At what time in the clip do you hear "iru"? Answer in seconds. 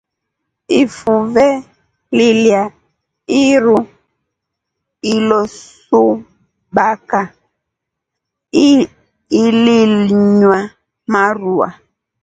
3.49-3.77